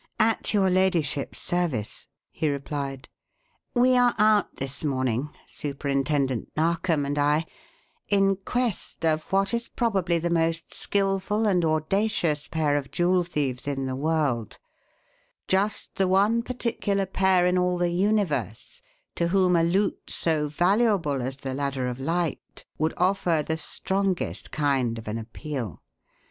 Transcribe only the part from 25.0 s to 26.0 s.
an appeal.